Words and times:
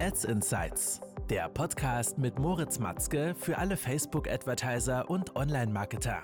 Ads 0.00 0.26
Insights, 0.26 1.00
der 1.28 1.48
Podcast 1.48 2.18
mit 2.18 2.38
Moritz 2.38 2.78
Matzke 2.78 3.34
für 3.36 3.58
alle 3.58 3.76
Facebook-Advertiser 3.76 5.10
und 5.10 5.34
Online-Marketer. 5.34 6.22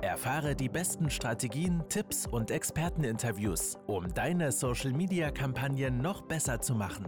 Erfahre 0.00 0.54
die 0.54 0.68
besten 0.68 1.10
Strategien, 1.10 1.82
Tipps 1.88 2.28
und 2.28 2.52
Experteninterviews, 2.52 3.78
um 3.88 4.14
deine 4.14 4.52
Social-Media-Kampagnen 4.52 5.98
noch 5.98 6.22
besser 6.22 6.60
zu 6.60 6.76
machen. 6.76 7.04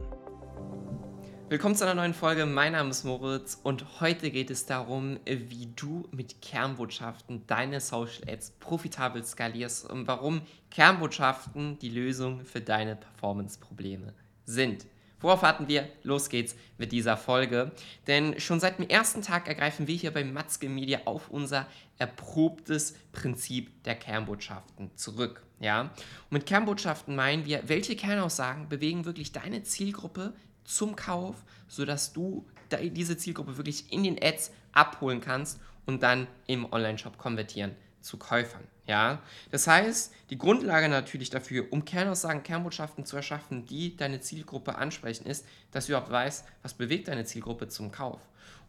Willkommen 1.49 1.77
zu 1.77 1.85
einer 1.85 1.95
neuen 1.95 2.15
Folge. 2.15 2.47
Mein 2.47 2.73
Name 2.73 2.91
ist 2.91 3.05
Moritz 3.05 3.61
und 3.63 4.01
heute 4.01 4.33
geht 4.33 4.51
es 4.51 4.67
darum, 4.67 5.21
wie 5.25 5.69
du 5.77 6.09
mit 6.11 6.43
Kernbotschaften 6.43 7.47
deine 7.47 7.81
Social 7.81 8.29
Ads 8.29 8.57
profitabel 8.59 9.25
skalierst 9.25 9.89
und 9.89 10.09
warum 10.09 10.43
Kernbotschaften 10.71 11.79
die 11.79 11.91
Lösung 11.91 12.45
für 12.45 12.61
deine 12.61 12.97
Performance-Probleme 12.97 14.15
sind. 14.47 14.85
Worauf 15.21 15.43
warten 15.43 15.67
wir? 15.67 15.89
Los 16.03 16.29
geht's 16.29 16.55
mit 16.77 16.93
dieser 16.93 17.17
Folge. 17.17 17.73
Denn 18.07 18.39
schon 18.39 18.61
seit 18.61 18.79
dem 18.79 18.89
ersten 18.89 19.23
Tag 19.23 19.49
ergreifen 19.49 19.87
wir 19.89 19.97
hier 19.97 20.13
bei 20.13 20.25
Matzke 20.25 20.69
Media 20.69 21.01
auf 21.07 21.29
unser 21.31 21.67
erprobtes 21.99 22.95
Prinzip 23.13 23.83
der 23.83 23.97
Kernbotschaften 23.97 24.97
zurück. 24.97 25.43
Ja? 25.59 25.83
Und 25.83 25.93
mit 26.31 26.47
Kernbotschaften 26.47 27.17
meinen 27.17 27.47
wir, 27.47 27.63
welche 27.67 27.97
Kernaussagen 27.97 28.69
bewegen 28.69 29.05
wirklich 29.05 29.33
deine 29.33 29.63
Zielgruppe 29.65 30.35
zum 30.65 30.95
Kauf, 30.95 31.37
sodass 31.67 32.13
du 32.13 32.47
diese 32.71 33.17
Zielgruppe 33.17 33.57
wirklich 33.57 33.93
in 33.93 34.05
den 34.05 34.23
Ads 34.23 34.53
abholen 34.73 35.21
kannst 35.21 35.59
und 35.87 36.03
dann 36.03 36.29
im 36.47 36.71
Online-Shop 36.71 37.19
konvertieren 37.19 37.75
zu 38.01 38.17
Käufern. 38.17 38.63
Ja? 38.87 39.23
Das 39.51 39.67
heißt, 39.67 40.13
die 40.31 40.39
Grundlage 40.39 40.89
natürlich 40.89 41.31
dafür, 41.31 41.67
um 41.71 41.85
Kernaussagen, 41.85 42.43
Kernbotschaften 42.43 43.05
zu 43.05 43.17
erschaffen, 43.17 43.67
die 43.67 43.97
deine 43.97 44.21
Zielgruppe 44.21 44.77
ansprechen, 44.77 45.27
ist, 45.27 45.47
dass 45.71 45.87
du 45.87 45.93
überhaupt 45.93 46.11
weißt, 46.11 46.45
was 46.63 46.75
bewegt 46.75 47.09
deine 47.09 47.25
Zielgruppe 47.25 47.69
zum 47.69 47.93
Kauf. 47.93 48.21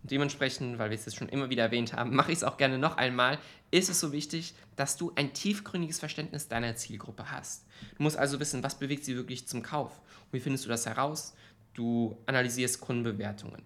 Und 0.01 0.11
dementsprechend, 0.11 0.77
weil 0.77 0.89
wir 0.89 0.97
es 0.97 1.05
jetzt 1.05 1.17
schon 1.17 1.29
immer 1.29 1.49
wieder 1.49 1.63
erwähnt 1.63 1.93
haben, 1.93 2.15
mache 2.15 2.31
ich 2.31 2.37
es 2.37 2.43
auch 2.43 2.57
gerne 2.57 2.77
noch 2.77 2.97
einmal, 2.97 3.39
ist 3.71 3.89
es 3.89 3.99
so 3.99 4.11
wichtig, 4.11 4.53
dass 4.75 4.97
du 4.97 5.11
ein 5.15 5.33
tiefgründiges 5.33 5.99
Verständnis 5.99 6.47
deiner 6.47 6.75
Zielgruppe 6.75 7.31
hast. 7.31 7.65
Du 7.97 8.03
musst 8.03 8.17
also 8.17 8.39
wissen, 8.39 8.63
was 8.63 8.79
bewegt 8.79 9.05
sie 9.05 9.15
wirklich 9.15 9.47
zum 9.47 9.61
Kauf. 9.61 9.99
Und 9.99 10.33
wie 10.33 10.39
findest 10.39 10.65
du 10.65 10.69
das 10.69 10.85
heraus? 10.85 11.33
du 11.79 12.17
analysierst 12.25 12.81
Kundenbewertungen. 12.81 13.63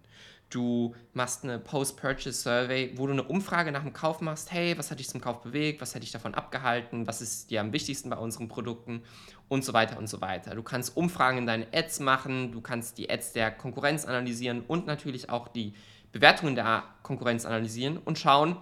Du 0.53 0.93
machst 1.13 1.43
eine 1.43 1.57
Post-Purchase-Survey, 1.57 2.91
wo 2.95 3.07
du 3.07 3.13
eine 3.13 3.23
Umfrage 3.23 3.71
nach 3.71 3.81
dem 3.81 3.91
Kauf 3.91 4.21
machst. 4.21 4.51
Hey, 4.51 4.77
was 4.77 4.91
hat 4.91 4.99
dich 4.99 5.09
zum 5.09 5.19
Kauf 5.19 5.41
bewegt? 5.41 5.81
Was 5.81 5.95
hat 5.95 6.03
dich 6.03 6.11
davon 6.11 6.35
abgehalten? 6.35 7.07
Was 7.07 7.21
ist 7.21 7.49
dir 7.49 7.59
am 7.59 7.73
wichtigsten 7.73 8.11
bei 8.11 8.17
unseren 8.17 8.49
Produkten? 8.49 9.01
Und 9.49 9.65
so 9.65 9.73
weiter 9.73 9.97
und 9.97 10.07
so 10.07 10.21
weiter. 10.21 10.53
Du 10.53 10.61
kannst 10.61 10.95
Umfragen 10.95 11.39
in 11.39 11.47
deine 11.47 11.65
Ads 11.73 12.01
machen. 12.01 12.51
Du 12.51 12.61
kannst 12.61 12.99
die 12.99 13.09
Ads 13.09 13.33
der 13.33 13.49
Konkurrenz 13.49 14.05
analysieren 14.05 14.61
und 14.67 14.85
natürlich 14.85 15.31
auch 15.31 15.47
die 15.47 15.73
Bewertungen 16.11 16.53
der 16.53 16.83
Konkurrenz 17.01 17.45
analysieren 17.45 17.97
und 17.97 18.19
schauen, 18.19 18.55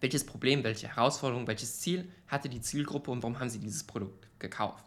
welches 0.00 0.24
Problem, 0.24 0.64
welche 0.64 0.88
Herausforderung, 0.88 1.46
welches 1.46 1.80
Ziel 1.80 2.10
hatte 2.26 2.48
die 2.48 2.62
Zielgruppe 2.62 3.10
und 3.10 3.22
warum 3.22 3.38
haben 3.38 3.50
sie 3.50 3.58
dieses 3.58 3.84
Produkt 3.84 4.28
gekauft. 4.38 4.86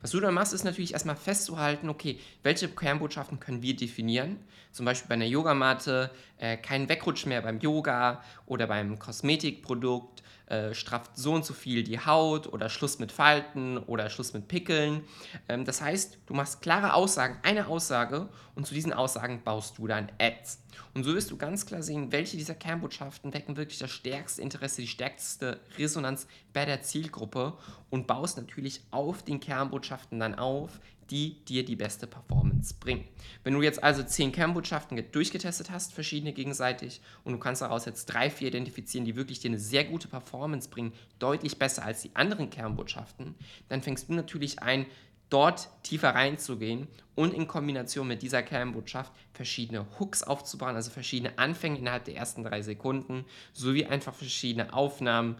Was 0.00 0.10
du 0.10 0.20
dann 0.20 0.34
machst, 0.34 0.52
ist 0.52 0.64
natürlich 0.64 0.92
erstmal 0.92 1.16
festzuhalten, 1.16 1.88
okay, 1.88 2.18
welche 2.42 2.68
Kernbotschaften 2.68 3.38
können 3.38 3.62
wir 3.62 3.76
definieren? 3.76 4.38
Zum 4.72 4.84
Beispiel 4.84 5.08
bei 5.08 5.14
einer 5.14 5.26
Yogamatte, 5.26 6.10
äh, 6.38 6.56
kein 6.56 6.88
Wegrutsch 6.88 7.26
mehr 7.26 7.42
beim 7.42 7.60
Yoga 7.60 8.22
oder 8.46 8.66
beim 8.66 8.98
Kosmetikprodukt, 8.98 10.11
äh, 10.52 10.74
strafft 10.74 11.16
so 11.16 11.32
und 11.32 11.46
so 11.46 11.54
viel 11.54 11.82
die 11.82 11.98
Haut 11.98 12.46
oder 12.46 12.68
Schluss 12.68 12.98
mit 12.98 13.10
Falten 13.10 13.78
oder 13.78 14.10
Schluss 14.10 14.34
mit 14.34 14.48
Pickeln. 14.48 15.02
Ähm, 15.48 15.64
das 15.64 15.80
heißt, 15.80 16.18
du 16.26 16.34
machst 16.34 16.60
klare 16.60 16.92
Aussagen, 16.92 17.38
eine 17.42 17.68
Aussage 17.68 18.28
und 18.54 18.66
zu 18.66 18.74
diesen 18.74 18.92
Aussagen 18.92 19.42
baust 19.42 19.78
du 19.78 19.86
dann 19.86 20.12
Ads. 20.20 20.60
Und 20.92 21.04
so 21.04 21.14
wirst 21.14 21.30
du 21.30 21.38
ganz 21.38 21.64
klar 21.64 21.82
sehen, 21.82 22.12
welche 22.12 22.36
dieser 22.36 22.54
Kernbotschaften 22.54 23.30
decken 23.30 23.56
wirklich 23.56 23.78
das 23.78 23.92
stärkste 23.92 24.42
Interesse, 24.42 24.82
die 24.82 24.88
stärkste 24.88 25.58
Resonanz 25.78 26.26
bei 26.52 26.66
der 26.66 26.82
Zielgruppe 26.82 27.54
und 27.88 28.06
baust 28.06 28.36
natürlich 28.36 28.82
auf 28.90 29.22
den 29.22 29.40
Kernbotschaften 29.40 30.20
dann 30.20 30.34
auf, 30.34 30.80
die 31.10 31.44
dir 31.44 31.64
die 31.64 31.76
beste 31.76 32.06
Performance 32.06 32.74
bringen. 32.78 33.04
Wenn 33.44 33.54
du 33.54 33.62
jetzt 33.62 33.82
also 33.82 34.02
zehn 34.02 34.32
Kernbotschaften 34.32 35.02
durchgetestet 35.12 35.70
hast, 35.70 35.92
verschiedene 35.92 36.32
gegenseitig, 36.32 37.00
und 37.24 37.32
du 37.32 37.38
kannst 37.38 37.62
daraus 37.62 37.84
jetzt 37.84 38.06
drei, 38.06 38.30
vier 38.30 38.48
identifizieren, 38.48 39.04
die 39.04 39.16
wirklich 39.16 39.40
dir 39.40 39.48
eine 39.48 39.58
sehr 39.58 39.84
gute 39.84 40.08
Performance 40.08 40.68
bringen, 40.68 40.92
deutlich 41.18 41.58
besser 41.58 41.84
als 41.84 42.02
die 42.02 42.14
anderen 42.14 42.50
Kernbotschaften, 42.50 43.34
dann 43.68 43.82
fängst 43.82 44.08
du 44.08 44.14
natürlich 44.14 44.62
ein, 44.62 44.86
dort 45.32 45.68
tiefer 45.82 46.10
reinzugehen 46.10 46.88
und 47.14 47.32
in 47.32 47.48
Kombination 47.48 48.06
mit 48.06 48.20
dieser 48.20 48.42
Kernbotschaft 48.42 49.12
verschiedene 49.32 49.86
Hooks 49.98 50.22
aufzubauen, 50.22 50.76
also 50.76 50.90
verschiedene 50.90 51.38
Anfänge 51.38 51.78
innerhalb 51.78 52.04
der 52.04 52.16
ersten 52.16 52.44
drei 52.44 52.60
Sekunden, 52.60 53.24
sowie 53.54 53.86
einfach 53.86 54.14
verschiedene 54.14 54.74
Aufnahmen, 54.74 55.36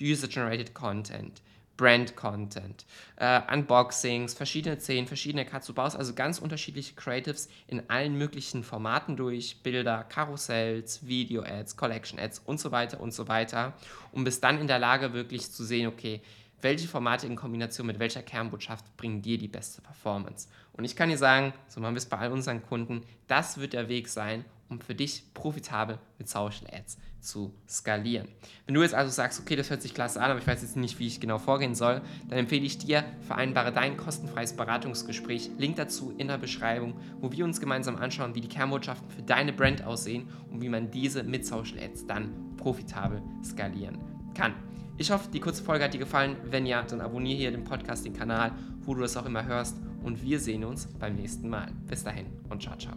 User-Generated 0.00 0.74
Content, 0.74 1.42
Brand-Content, 1.76 2.84
äh, 3.16 3.40
Unboxings, 3.52 4.34
verschiedene 4.34 4.78
Szenen, 4.78 5.06
verschiedene 5.06 5.44
Cuts. 5.44 5.66
Du 5.66 5.74
baust 5.74 5.96
also 5.96 6.14
ganz 6.14 6.38
unterschiedliche 6.38 6.94
Creatives 6.94 7.48
in 7.66 7.88
allen 7.88 8.16
möglichen 8.16 8.62
Formaten 8.62 9.16
durch, 9.16 9.62
Bilder, 9.62 10.04
Karussells, 10.04 11.06
Video-Ads, 11.06 11.76
Collection-Ads 11.76 12.40
und 12.40 12.60
so 12.60 12.72
weiter 12.72 13.00
und 13.00 13.12
so 13.14 13.28
weiter, 13.28 13.72
um 14.12 14.24
bis 14.24 14.40
dann 14.40 14.60
in 14.60 14.66
der 14.66 14.78
Lage 14.78 15.12
wirklich 15.12 15.50
zu 15.50 15.64
sehen, 15.64 15.86
okay, 15.86 16.20
welche 16.62 16.88
Formate 16.88 17.26
in 17.26 17.36
Kombination 17.36 17.86
mit 17.86 17.98
welcher 17.98 18.22
Kernbotschaft 18.22 18.96
bringen 18.96 19.20
dir 19.20 19.36
die 19.36 19.48
beste 19.48 19.82
Performance. 19.82 20.48
Und 20.72 20.84
ich 20.84 20.96
kann 20.96 21.10
dir 21.10 21.18
sagen, 21.18 21.52
so 21.68 21.80
machen 21.80 21.94
wir 21.94 21.98
es 21.98 22.06
bei 22.06 22.18
all 22.18 22.32
unseren 22.32 22.62
Kunden, 22.62 23.02
das 23.26 23.58
wird 23.58 23.72
der 23.72 23.88
Weg 23.88 24.08
sein, 24.08 24.44
um 24.68 24.80
für 24.80 24.94
dich 24.94 25.24
profitabel 25.34 25.98
mit 26.18 26.28
Social 26.28 26.66
Ads 26.72 26.96
zu 27.20 27.52
skalieren. 27.68 28.28
Wenn 28.64 28.74
du 28.74 28.82
jetzt 28.82 28.94
also 28.94 29.10
sagst, 29.10 29.40
okay, 29.40 29.54
das 29.54 29.70
hört 29.70 29.82
sich 29.82 29.92
klasse 29.92 30.20
an, 30.20 30.30
aber 30.30 30.40
ich 30.40 30.46
weiß 30.46 30.62
jetzt 30.62 30.76
nicht, 30.76 30.98
wie 30.98 31.06
ich 31.06 31.20
genau 31.20 31.38
vorgehen 31.38 31.74
soll, 31.74 32.00
dann 32.28 32.38
empfehle 32.38 32.64
ich 32.64 32.78
dir, 32.78 33.04
vereinbare 33.26 33.72
dein 33.72 33.96
kostenfreies 33.96 34.54
Beratungsgespräch. 34.56 35.50
Link 35.58 35.76
dazu 35.76 36.14
in 36.16 36.28
der 36.28 36.38
Beschreibung, 36.38 36.98
wo 37.20 37.30
wir 37.30 37.44
uns 37.44 37.60
gemeinsam 37.60 37.96
anschauen, 37.96 38.34
wie 38.34 38.40
die 38.40 38.48
Kernbotschaften 38.48 39.10
für 39.10 39.22
deine 39.22 39.52
Brand 39.52 39.84
aussehen 39.84 40.28
und 40.50 40.62
wie 40.62 40.68
man 40.68 40.90
diese 40.90 41.22
mit 41.22 41.46
Social 41.46 41.78
Ads 41.78 42.06
dann 42.06 42.56
profitabel 42.56 43.22
skalieren 43.44 44.11
kann. 44.34 44.54
Ich 44.98 45.10
hoffe, 45.10 45.28
die 45.32 45.40
kurze 45.40 45.62
Folge 45.62 45.84
hat 45.84 45.94
dir 45.94 45.98
gefallen. 45.98 46.36
Wenn 46.44 46.66
ja, 46.66 46.82
dann 46.82 47.00
abonniere 47.00 47.38
hier 47.38 47.50
den 47.50 47.64
Podcast, 47.64 48.04
den 48.04 48.12
Kanal, 48.12 48.52
wo 48.82 48.94
du 48.94 49.00
das 49.00 49.16
auch 49.16 49.26
immer 49.26 49.44
hörst. 49.44 49.76
Und 50.02 50.22
wir 50.22 50.38
sehen 50.38 50.64
uns 50.64 50.86
beim 50.98 51.16
nächsten 51.16 51.48
Mal. 51.48 51.68
Bis 51.88 52.04
dahin 52.04 52.26
und 52.48 52.62
ciao, 52.62 52.76
ciao. 52.76 52.96